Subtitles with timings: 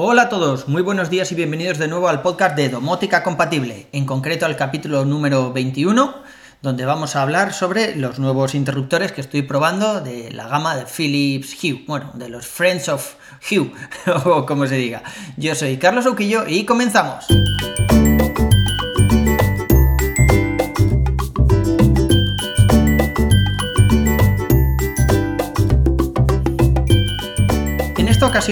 [0.00, 3.88] Hola a todos, muy buenos días y bienvenidos de nuevo al podcast de Domótica Compatible,
[3.90, 6.14] en concreto al capítulo número 21,
[6.62, 10.84] donde vamos a hablar sobre los nuevos interruptores que estoy probando de la gama de
[10.86, 13.16] Philips Hue, bueno, de los Friends of
[13.50, 13.72] Hue,
[14.24, 15.02] o como se diga.
[15.36, 17.26] Yo soy Carlos Auquillo y comenzamos.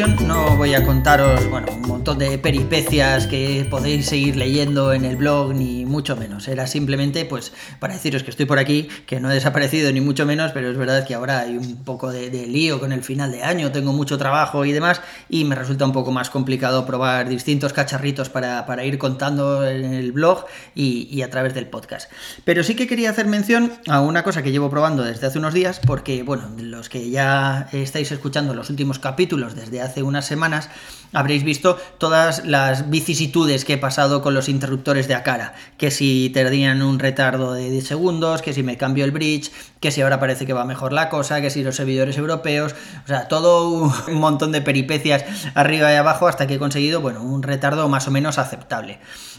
[0.04, 1.66] No voy a contaros, bueno,
[2.14, 6.46] de peripecias que podéis seguir leyendo en el blog, ni mucho menos.
[6.46, 10.24] Era simplemente, pues, para deciros que estoy por aquí, que no he desaparecido ni mucho
[10.24, 13.42] menos, pero es verdad que ahora hay un poco de, lío con el final de
[13.42, 17.72] año, tengo mucho trabajo y demás, y me resulta un poco más complicado probar distintos
[17.72, 22.10] cacharritos para, ir contando en el blog y, y a través del podcast.
[22.44, 25.54] Pero sí que quería hacer mención a una cosa que llevo probando desde hace unos
[25.54, 30.70] días, porque, bueno, los que ya estáis escuchando los últimos capítulos desde hace unas semanas,
[31.12, 36.30] habréis visto todas las vicisitudes que he pasado con los interruptores de Akara, que si
[36.32, 40.20] tenían un retardo de 10 segundos, que si me cambio el bridge, que si ahora
[40.20, 44.14] parece que va mejor la cosa, que si los servidores europeos, o sea, todo un
[44.14, 48.10] montón de peripecias arriba y abajo hasta que he conseguido, bueno, un retardo más o
[48.10, 48.98] menos aceptable.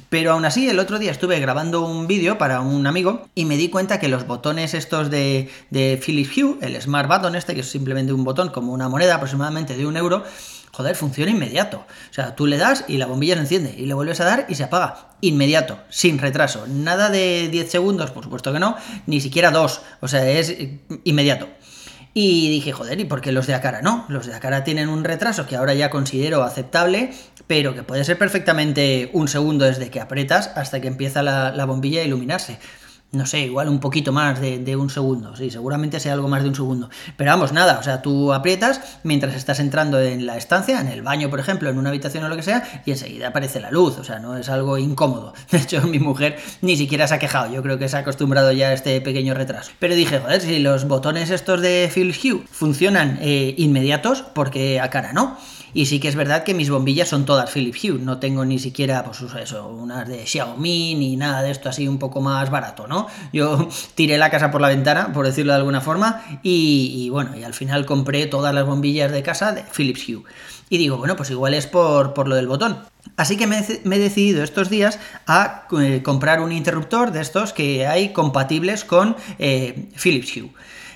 [0.10, 3.58] Pero aún así, el otro día estuve grabando un vídeo para un amigo y me
[3.58, 7.62] di cuenta que los botones estos de, de Philips Hue, el Smart Button este, que
[7.62, 10.24] es simplemente un botón como una moneda aproximadamente de un euro,
[10.78, 11.78] joder, funciona inmediato.
[11.78, 14.46] O sea, tú le das y la bombilla se enciende y le vuelves a dar
[14.48, 15.08] y se apaga.
[15.22, 16.68] Inmediato, sin retraso.
[16.68, 19.82] Nada de 10 segundos, por supuesto que no, ni siquiera dos.
[20.02, 20.56] O sea, es
[21.04, 21.50] inmediato.
[22.14, 24.06] Y dije, joder, ¿y por qué los de Akara no?
[24.08, 27.12] Los de Akara tienen un retraso que ahora ya considero aceptable,
[27.48, 32.02] pero que puede ser perfectamente un segundo desde que apretas hasta que empieza la bombilla
[32.02, 32.60] a iluminarse
[33.12, 36.50] no sé, igual un poquito más de, un segundo, sí, seguramente sea algo más de
[36.50, 36.90] un segundo.
[37.16, 41.02] Pero vamos, nada, o sea, tú aprietas mientras estás entrando en la estancia, en el
[41.02, 43.98] baño, por ejemplo, en una habitación o lo que sea, y enseguida aparece la luz,
[43.98, 45.34] o sea, no es algo incómodo.
[45.52, 48.52] De hecho, mi mujer ni siquiera se ha quejado, yo creo que se ha acostumbrado
[48.52, 49.72] ya a este pequeño retraso.
[49.80, 54.90] Pero dije, joder, si los botones estos de Phil Hue funcionan eh, inmediatos, porque a
[54.90, 55.38] cara no.
[55.78, 58.58] Y sí que es verdad que mis bombillas son todas Philips Hue, no tengo ni
[58.58, 62.88] siquiera, pues eso, unas de Xiaomi ni nada de esto así un poco más barato,
[62.88, 62.97] ¿no?
[63.32, 67.44] Yo tiré la casa por la ventana, por decirlo de alguna forma, y, bueno, y
[67.44, 70.24] al final compré todas las bombillas de casa de Philips Hue.
[70.70, 72.80] Y digo, bueno, pues igual es por, por lo del botón.
[73.16, 77.88] Así que me, he decidido estos días a eh, comprar un interruptor de estos que
[77.88, 80.52] hay compatibles con eh, Philips Hue.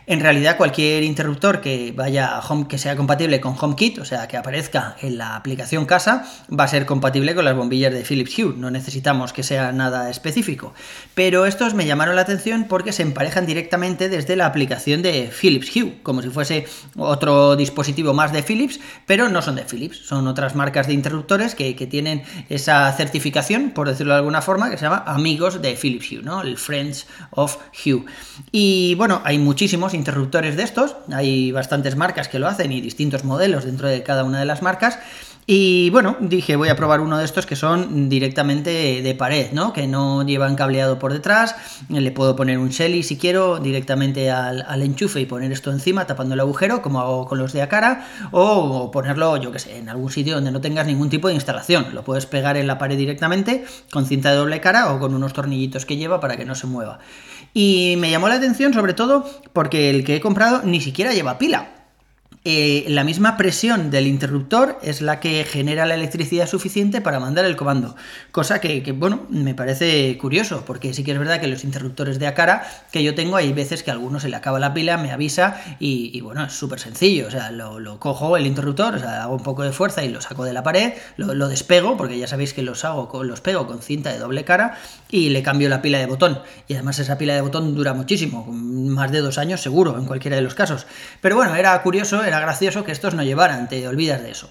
[0.08, 4.28] En realidad, cualquier interruptor que vaya a Home, que sea compatible con HomeKit, o sea,
[4.28, 8.38] que aparezca en la aplicación casa, va a ser compatible con las bombillas de Philips
[8.38, 8.56] Hue.
[8.58, 10.74] No necesitamos que sea nada específico.
[11.14, 15.76] Pero estos me llamaron la atención porque se emparejan directamente desde la aplicación de Philips
[15.76, 16.66] Hue, como si fuese
[16.98, 21.56] otro dispositivo más de Philips, pero no son de Philips, son otras marcas de interruptores
[21.56, 26.12] que, tienen esa certificación, por decirlo de alguna forma, que se llama amigos de Philips
[26.12, 26.42] Hue, ¿no?
[26.44, 28.06] El Friends of Hue.
[28.52, 33.24] Y bueno, hay muchísimos interruptores de estos, hay bastantes marcas que lo hacen y distintos
[33.24, 35.00] modelos dentro de cada una de las marcas.
[35.48, 39.74] Y bueno, dije, voy a probar uno de estos que son directamente de pared, ¿no?
[39.74, 41.56] Que no llevan cableado por detrás.
[41.90, 46.36] Le puedo poner un Shelly si quiero directamente al, enchufe y poner esto encima tapando
[46.36, 48.08] el agujero, como hago con los de Acara.
[48.32, 51.88] O ponerlo, yo que sé, en algún sitio donde no tengas ningún tipo de instalación.
[51.94, 55.34] Lo puedes pegar en la pared directamente con cinta de doble cara o con unos
[55.34, 57.00] tornillitos que lleva para que no se mueva.
[57.54, 61.38] Y me llamó la atención sobre todo porque el que he comprado ni siquiera lleva
[61.38, 61.81] pila.
[62.44, 67.46] Eh, la misma presión del interruptor es la que genera la electricidad suficiente para mandar
[67.46, 67.96] el comando.
[68.32, 72.26] Cosa que, bueno, me parece curioso, porque sí que es verdad que los interruptores de
[72.26, 75.12] Akara que yo tengo, hay veces que a alguno se le acaba la pila, me
[75.12, 77.28] avisa y, bueno, es súper sencillo.
[77.28, 80.20] O sea, lo, cojo el interruptor, o sea, hago un poco de fuerza y lo
[80.20, 83.84] saco de la pared, lo, despego, porque ya sabéis que los hago, los pego con
[83.84, 84.80] cinta de doble cara
[85.12, 86.40] y le cambio la pila de botón.
[86.68, 90.38] Y además esa pila de botón dura muchísimo, más de dos años seguro, en cualquiera
[90.38, 90.88] de los casos.
[91.22, 94.50] Pero bueno, era curioso, era gracioso que estos no llevaran, te olvidas de eso.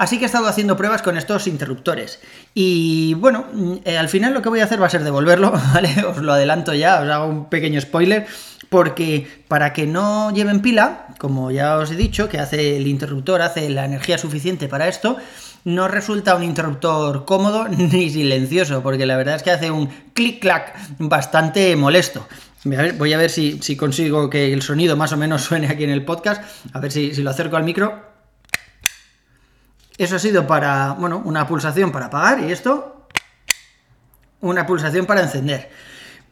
[0.00, 2.20] Así que he estado haciendo pruebas con estos interruptores.
[2.54, 3.44] Y bueno,
[3.84, 6.04] eh, al final lo que voy a hacer va a ser devolverlo, ¿vale?
[6.04, 8.26] Os lo adelanto ya, os hago un pequeño spoiler,
[8.70, 13.42] porque para que no lleven pila, como ya os he dicho, que hace el interruptor,
[13.42, 15.18] hace la energía suficiente para esto,
[15.64, 20.74] no resulta un interruptor cómodo ni silencioso, porque la verdad es que hace un clic-clac
[20.98, 22.26] bastante molesto.
[22.64, 26.04] Voy a ver si, consigo que el sonido más o menos suene aquí en el
[26.04, 26.42] podcast.
[26.72, 28.10] A ver si, lo acerco al micro.
[29.96, 33.06] Eso ha sido para, bueno, una pulsación para apagar y esto,
[34.40, 35.70] una pulsación para encender.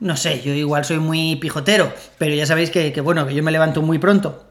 [0.00, 3.42] No sé, yo igual soy muy pijotero, pero ya sabéis que, que bueno, que yo
[3.42, 4.48] me levanto muy pronto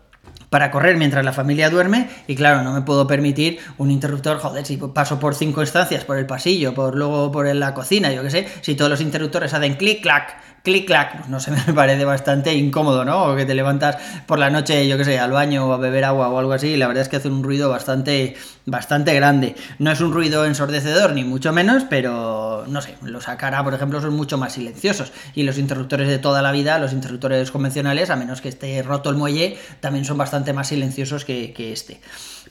[0.50, 4.66] para correr mientras la familia duerme y claro, no me puedo permitir un interruptor, joder,
[4.66, 8.30] si paso por cinco instancias, por el pasillo, por luego por la cocina, yo qué
[8.30, 10.38] sé, si todos los interruptores hacen clic, clac,
[10.68, 13.24] clic, clac, pues no sé, me parece bastante incómodo, ¿no?
[13.24, 16.04] O que te levantas por la noche, yo qué sé, al baño o a beber
[16.04, 18.36] agua o algo así, y la verdad es que hace un ruido bastante,
[18.66, 19.56] bastante grande.
[19.80, 24.02] No es un ruido ensordecedor, ni mucho menos, pero no sé, los Akara, por ejemplo,
[24.02, 28.18] son mucho más silenciosos, y los interruptores de toda la vida, los interruptores convencionales, a
[28.18, 32.02] menos que esté roto el muelle, también son bastante más silenciosos que, este.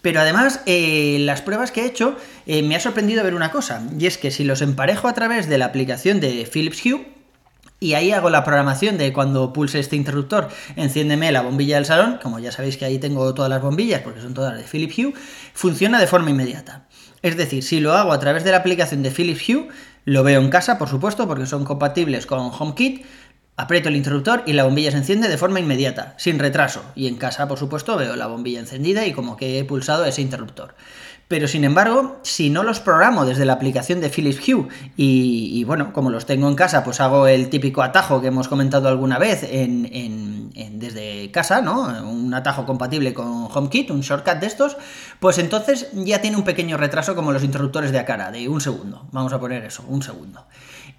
[0.01, 2.17] Pero además, eh, las pruebas que he hecho,
[2.47, 5.51] eh, me ha sorprendido ver una cosa, y es que si los emparejo a través
[5.51, 7.16] de la aplicación de Philips Hue,
[7.78, 12.19] y ahí hago la programación de cuando pulse este interruptor, enciéndeme la bombilla del salón,
[12.23, 15.12] como ya sabéis que ahí tengo todas las bombillas porque son todas de Philips Hue,
[15.52, 16.87] funciona de forma inmediata.
[17.23, 19.69] Es decir, si lo hago a través de la aplicación de Philips Hue,
[20.05, 23.05] lo veo en casa, por supuesto, porque son compatibles con HomeKit,
[23.56, 26.82] aprieto el interruptor y la bombilla se enciende de forma inmediata, sin retraso.
[26.94, 30.22] Y en casa, por supuesto, veo la bombilla encendida y como que he pulsado ese
[30.22, 30.75] interruptor.
[31.28, 35.93] Pero sin embargo, si no los programo desde la aplicación de Philips Hue y, bueno,
[35.93, 39.43] como los tengo en casa, pues hago el típico atajo que hemos comentado alguna vez
[39.43, 41.82] en, desde casa, ¿no?
[42.08, 44.76] Un atajo compatible con HomeKit, un shortcut de estos,
[45.19, 49.08] pues entonces ya tiene un pequeño retraso como los interruptores de Akara, de un segundo.
[49.11, 50.46] Vamos a poner eso, un segundo.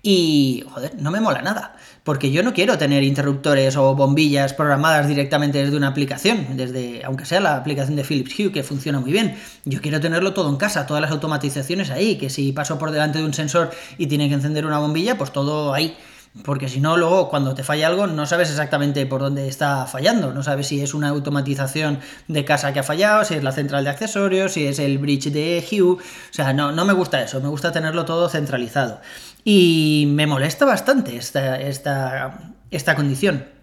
[0.04, 5.08] Y, joder, no me mola nada, porque yo no quiero tener interruptores o bombillas programadas
[5.08, 9.12] directamente desde una aplicación, desde, aunque sea la aplicación de Philips Hue, que funciona muy
[9.12, 9.36] bien.
[9.66, 10.00] Yo quiero
[10.34, 13.72] todo en casa, todas las automatizaciones ahí, que si paso por delante de un sensor
[13.98, 15.98] y tiene que encender una bombilla, pues todo ahí.
[16.44, 20.34] Porque si no, luego cuando te falla algo no sabes exactamente por dónde está fallando.
[20.34, 23.84] No sabes si es una automatización de casa que ha fallado, si es la central
[23.84, 25.94] de accesorios, si es el bridge de Hue.
[25.94, 26.00] O
[26.32, 29.02] sea, no, no me gusta eso, me gusta tenerlo todo centralizado.
[29.44, 33.57] Y me molesta bastante esta, esta, esta condición.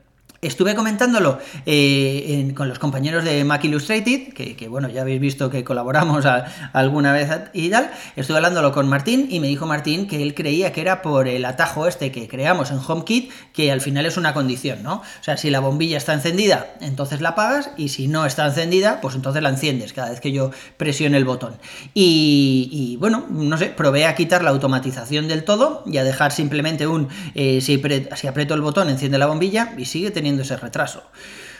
[0.44, 5.64] Estuve comentándolo eh, con los compañeros de Mac Illustrated, que, bueno, ya habéis visto que
[5.64, 6.26] colaboramos
[6.74, 7.90] alguna vez y tal.
[8.14, 11.46] Estuve hablándolo con Martín y me dijo Martín que él creía que era por el
[11.46, 14.96] atajo este que creamos en HomeKit, que al final es una condición, ¿no?
[14.96, 19.00] O sea, si la bombilla está encendida, entonces la apagas y si no está encendida,
[19.00, 21.54] pues entonces la enciendes cada vez que yo presione el botón.
[21.94, 26.86] Y, bueno, no sé, probé a quitar la automatización del todo y a dejar simplemente
[26.86, 27.82] un, eh, si,
[28.16, 31.02] si aprieto el botón, enciende la bombilla y sigue teniendo ese retraso.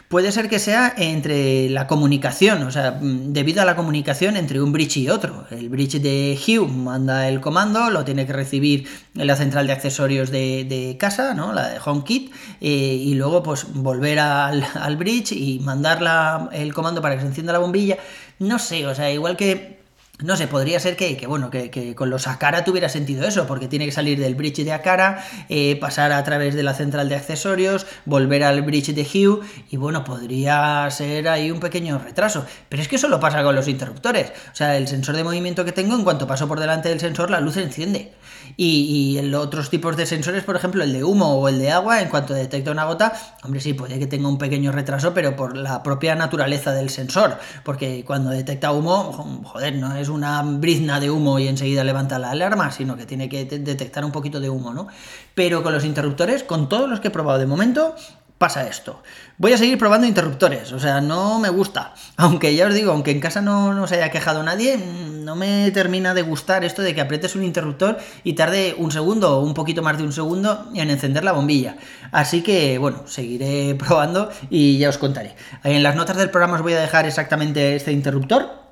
[0.08, 4.60] Puede ser que sea entre la comunicación, o sea, mm, debido a la comunicación entre
[4.60, 5.46] un bridge y otro.
[5.50, 8.86] El bridge de Hue manda el comando, lo tiene que recibir
[9.16, 11.52] en la central de accesorios de, casa, ¿no?
[11.52, 17.00] la de HomeKit, eh, y luego pues volver al, al bridge y mandar el comando
[17.00, 17.96] para que se encienda la bombilla.
[18.38, 19.83] No sé, o sea, igual que
[20.20, 23.84] no sé, podría ser que, bueno, que, con los Akara tuviera sentido eso, porque tiene
[23.84, 27.84] que salir del bridge de Akara, eh, pasar a través de la central de accesorios,
[28.04, 29.40] volver al bridge de Hue,
[29.70, 32.46] y bueno, podría ser ahí un pequeño retraso.
[32.68, 34.30] Pero es que eso lo pasa con los interruptores.
[34.52, 37.28] O sea, el sensor de movimiento que tengo, en cuanto paso por delante del sensor,
[37.28, 38.12] la luz se enciende.
[38.56, 42.00] Y, en otros tipos de sensores, por ejemplo, el de humo o el de agua,
[42.00, 43.12] en cuanto detecta una gota,
[43.42, 47.38] hombre, sí, puede que tenga un pequeño retraso, pero por la propia naturaleza del sensor.
[47.64, 52.30] Porque cuando detecta humo, joder, no es una brizna de humo y enseguida levanta la
[52.30, 54.88] alarma, sino que tiene que detectar un poquito de humo, ¿no?
[55.34, 57.94] Pero con los interruptores, con todos los que he probado de momento,
[58.38, 59.02] pasa esto.
[59.38, 61.94] Voy a seguir probando interruptores, o sea, no me gusta.
[62.16, 66.14] Aunque ya os digo, aunque en casa no, se haya quejado nadie, no me termina
[66.14, 69.82] de gustar esto de que aprietes un interruptor y tarde un segundo o un poquito
[69.82, 71.76] más de un segundo en encender la bombilla.
[72.12, 75.34] Así que, bueno, seguiré probando y ya os contaré.
[75.64, 78.63] En las notas del programa os voy a dejar exactamente este interruptor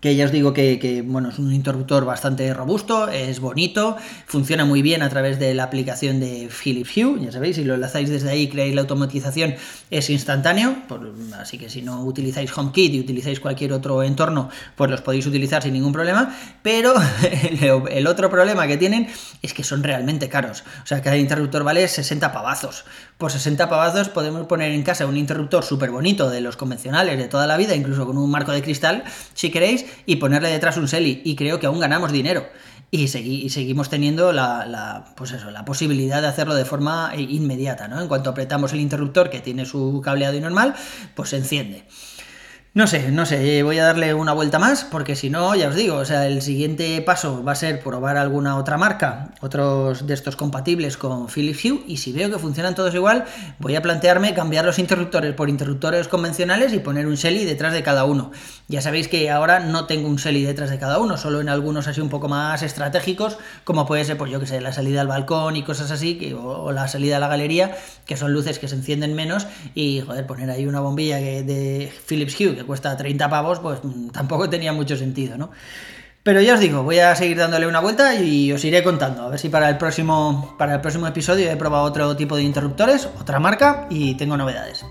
[0.00, 4.80] que ya os digo que, bueno, es un interruptor bastante robusto, es bonito, funciona muy
[4.80, 8.30] bien a través de la aplicación de Philips Hue, ya sabéis, si lo enlazáis desde
[8.30, 9.56] ahí, creáis la automatización,
[9.90, 10.76] es instantáneo,
[11.38, 15.62] así que si no utilizáis HomeKit y utilizáis cualquier otro entorno, pues los podéis utilizar
[15.62, 16.94] sin ningún problema, pero
[17.90, 19.08] el, otro problema que tienen
[19.42, 22.84] es que son realmente caros, o sea, cada interruptor vale 60 pavazos,
[23.16, 27.26] por 60 pavazos podemos poner en casa un interruptor súper bonito de los convencionales de
[27.26, 29.02] toda la vida, incluso con un marco de cristal,
[29.34, 31.22] si queréis, y ponerle detrás un Selly.
[31.24, 32.48] Y creo que aún ganamos dinero.
[32.90, 37.86] Y, seguimos teniendo la, pues la posibilidad de hacerlo de forma inmediata.
[37.86, 38.00] ¿no?
[38.00, 40.74] En cuanto apretamos el interruptor, que tiene su cableado y normal,
[41.14, 41.84] pues se enciende.
[42.74, 45.74] No sé, no sé, voy a darle una vuelta más porque si no, ya os
[45.74, 50.12] digo, o sea, el siguiente paso va a ser probar alguna otra marca, otros de
[50.12, 53.24] estos compatibles con Philips Hue y si veo que funcionan todos igual,
[53.58, 57.82] voy a plantearme cambiar los interruptores por interruptores convencionales y poner un Shelly detrás de
[57.82, 58.32] cada uno.
[58.68, 61.88] Ya sabéis que ahora no tengo un Shelly detrás de cada uno, solo en algunos
[61.88, 65.08] así un poco más estratégicos, como puede ser, pues yo que sé, la salida al
[65.08, 68.68] balcón y cosas así, que, o, la salida a la galería, que son luces que
[68.68, 73.28] se encienden menos y, joder, poner ahí una bombilla de Philips Hue que cuesta 30
[73.30, 75.50] pavos, pues mm, tampoco tenía mucho sentido, ¿no?
[76.22, 79.22] Pero ya os digo, voy a seguir dándole una vuelta y os iré contando.
[79.22, 82.42] A ver si para el próximo, para el próximo episodio he probado otro tipo de
[82.42, 84.84] interruptores, otra marca y tengo novedades.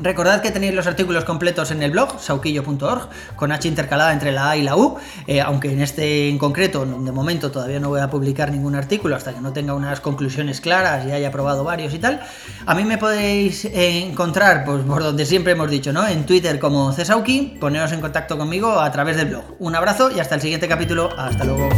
[0.00, 4.50] Recordad que tenéis los artículos completos en el blog, sauquillo.org, con H intercalada entre la
[4.50, 4.96] A y la U,
[5.26, 9.16] eh, aunque en este en concreto, de momento todavía no voy a publicar ningún artículo
[9.16, 12.20] hasta que no tenga unas conclusiones claras y haya probado varios y tal.
[12.66, 16.06] A mí me podéis encontrar, pues por donde siempre hemos dicho, ¿no?
[16.06, 19.44] En Twitter como Cesauki, poneros en contacto conmigo a través del blog.
[19.58, 21.10] Un abrazo y hasta el siguiente capítulo.
[21.16, 21.68] Hasta luego.